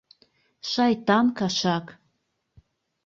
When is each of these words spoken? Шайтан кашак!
Шайтан 0.71 1.25
кашак! 1.37 1.85